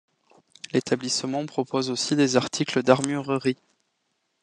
[0.73, 3.59] L’établissement propose aussi des articles d’armurerie.